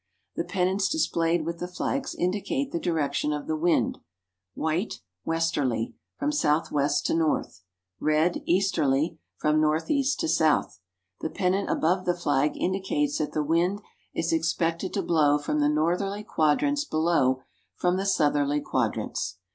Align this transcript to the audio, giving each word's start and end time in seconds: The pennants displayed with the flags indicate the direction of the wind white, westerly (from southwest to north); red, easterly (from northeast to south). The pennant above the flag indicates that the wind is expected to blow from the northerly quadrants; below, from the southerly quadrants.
The 0.35 0.43
pennants 0.43 0.89
displayed 0.89 1.45
with 1.45 1.59
the 1.59 1.67
flags 1.67 2.15
indicate 2.15 2.71
the 2.71 2.79
direction 2.79 3.31
of 3.31 3.45
the 3.45 3.55
wind 3.55 3.99
white, 4.55 4.99
westerly 5.25 5.93
(from 6.17 6.31
southwest 6.31 7.05
to 7.05 7.13
north); 7.13 7.61
red, 7.99 8.41
easterly 8.47 9.19
(from 9.37 9.61
northeast 9.61 10.19
to 10.21 10.27
south). 10.27 10.79
The 11.19 11.29
pennant 11.29 11.69
above 11.69 12.05
the 12.05 12.17
flag 12.17 12.57
indicates 12.57 13.19
that 13.19 13.33
the 13.33 13.43
wind 13.43 13.83
is 14.11 14.33
expected 14.33 14.91
to 14.95 15.03
blow 15.03 15.37
from 15.37 15.59
the 15.59 15.69
northerly 15.69 16.23
quadrants; 16.23 16.83
below, 16.83 17.43
from 17.75 17.97
the 17.97 18.07
southerly 18.07 18.59
quadrants. 18.59 19.37